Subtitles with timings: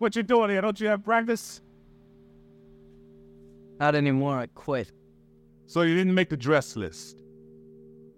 [0.00, 0.62] What you doing here?
[0.62, 1.60] Don't you have practice?
[3.78, 4.38] Not anymore.
[4.38, 4.90] I quit.
[5.66, 7.22] So you didn't make the dress list.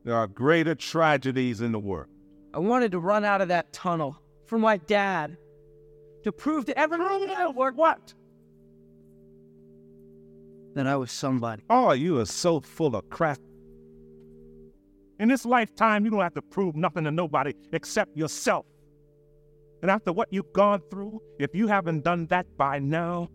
[0.04, 2.06] There are greater tragedies in the world.
[2.54, 4.16] I wanted to run out of that tunnel
[4.46, 5.36] for my dad
[6.22, 8.14] to prove to everyone that work What?
[10.74, 11.64] that I was somebody.
[11.68, 13.40] Oh, you are so full of crap.
[15.18, 18.66] In this lifetime, you don't have to prove nothing to nobody except yourself.
[19.82, 23.28] And after what you've gone through, if you haven't done that by now,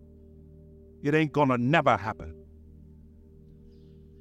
[1.03, 2.33] it ain't gonna never happen.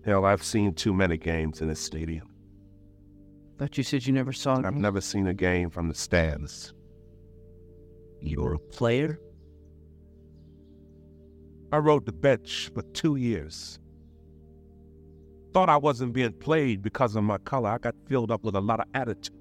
[0.05, 2.29] Hell, I've seen too many games in this stadium.
[3.59, 6.75] Thought you said you never saw I've never seen a game from the stands.
[8.21, 9.21] You're a player?
[11.73, 13.79] I rode the bench for two years.
[15.55, 17.71] Thought I wasn't being played because of my color.
[17.71, 19.35] I got filled up with a lot of attitude.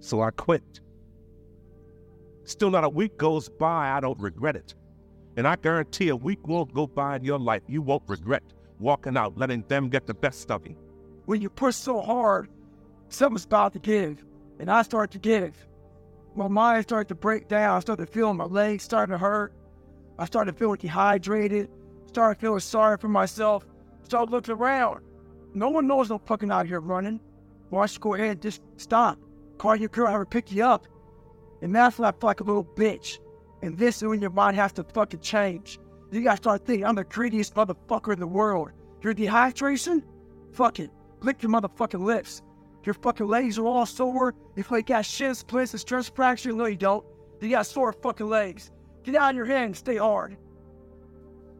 [0.00, 0.80] So I quit.
[2.44, 4.74] Still not a week goes by, I don't regret it.
[5.36, 8.42] And I guarantee a week won't go by in your life you won't regret
[8.78, 10.76] walking out, letting them get the best of you.
[11.26, 12.48] when you push so hard,
[13.08, 14.24] something's about to give.
[14.58, 15.54] And I start to give.
[16.34, 17.76] My mind started to break down.
[17.76, 19.52] I started feeling my legs starting to hurt.
[20.18, 21.70] I started feeling dehydrated.
[22.06, 23.66] Started feeling sorry for myself.
[24.02, 25.00] Started looking around.
[25.54, 27.20] No one knows I'm fucking out here running.
[27.70, 29.18] Why don't you go ahead and just stop?
[29.58, 30.86] Call your girl, have her pick you up.
[31.62, 33.18] And that's when I feel like a little bitch.
[33.62, 35.78] And this is when your mind has to fucking change.
[36.10, 38.70] You gotta start thinking, I'm the greediest motherfucker in the world.
[39.00, 40.02] Your dehydration?
[40.52, 40.90] Fuck it.
[41.20, 42.42] Lick your motherfucking lips.
[42.84, 44.34] Your fucking legs are all sore.
[44.56, 47.04] If you got shin splints and stress fracture, no, you don't.
[47.40, 48.70] You got sore fucking legs.
[49.04, 50.36] Get out of your head and stay hard.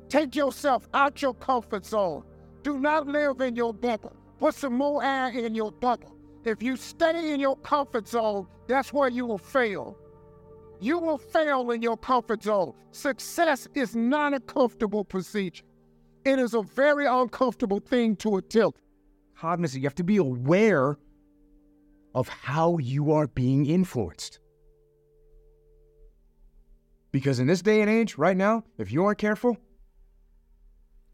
[0.08, 2.24] Take yourself out your comfort zone.
[2.62, 4.14] Do not live in your bubble.
[4.38, 6.11] Put some more air in your bubble.
[6.44, 9.96] If you stay in your comfort zone, that's where you will fail.
[10.80, 12.72] You will fail in your comfort zone.
[12.90, 15.64] Success is not a comfortable procedure.
[16.24, 18.80] It is a very uncomfortable thing to attempt.
[19.36, 19.82] cognizant.
[19.82, 20.98] You have to be aware
[22.14, 24.38] of how you are being influenced.
[27.10, 29.56] Because in this day and age, right now, if you aren't careful,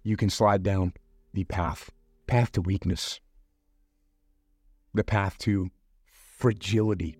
[0.03, 0.93] you can slide down
[1.33, 1.91] the path,
[2.27, 3.21] path to weakness,
[4.95, 5.71] the path to
[6.39, 7.17] fragility,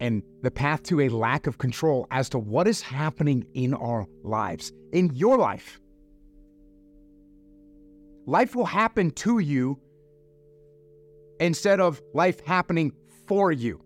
[0.00, 4.06] and the path to a lack of control as to what is happening in our
[4.22, 5.80] lives, in your life.
[8.26, 9.78] Life will happen to you
[11.40, 12.92] instead of life happening
[13.26, 13.80] for you.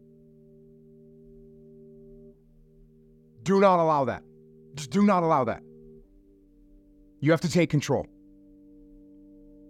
[3.42, 4.22] Do not allow that.
[4.74, 5.62] Just do not allow that.
[7.20, 8.06] You have to take control.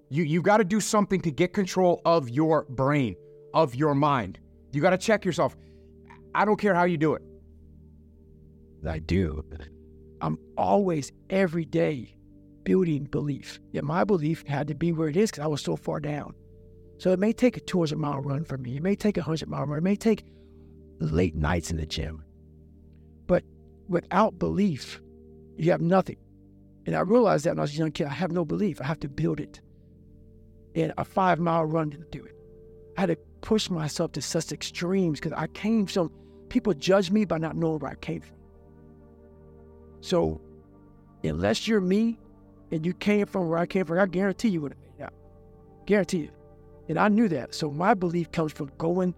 [0.08, 3.16] You you got to do something to get control of your brain,
[3.54, 4.38] of your mind.
[4.72, 5.56] You got to check yourself.
[6.34, 7.22] I don't care how you do it.
[8.86, 9.44] I do.
[10.20, 12.16] I'm always, every day,
[12.62, 13.60] building belief.
[13.72, 16.34] Yet my belief had to be where it is because I was so far down.
[16.98, 18.76] So it may take a 200 mile run for me.
[18.76, 19.78] It may take a 100 mile run.
[19.78, 20.24] It may take
[20.98, 22.24] late nights in the gym.
[23.26, 23.44] But
[23.88, 25.00] without belief,
[25.56, 26.16] you have nothing.
[26.86, 28.80] And I realized that when I was a young kid, I have no belief.
[28.80, 29.60] I have to build it.
[30.76, 32.36] And a five mile run didn't do it.
[32.96, 36.12] I had to push myself to such extremes because I came from
[36.48, 38.36] people judge me by not knowing where I came from.
[40.00, 40.40] So,
[41.24, 42.18] unless you're me
[42.70, 45.02] and you came from where I came from, I guarantee you would have made it
[45.02, 45.14] out.
[45.86, 46.30] Guarantee you.
[46.88, 47.54] And I knew that.
[47.54, 49.14] So my belief comes from going,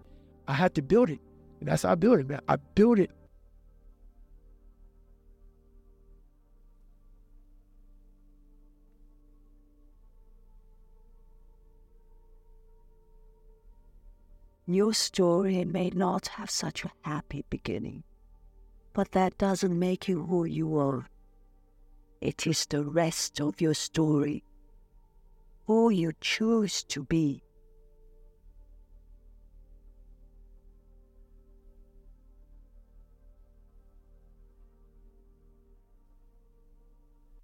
[0.47, 1.19] I had to build it.
[1.59, 2.41] And that's how I built it, man.
[2.47, 3.11] I built it
[14.71, 18.03] Your story may not have such a happy beginning,
[18.93, 21.07] but that doesn't make you who you are.
[22.21, 24.43] It is the rest of your story,
[25.65, 27.41] who you choose to be.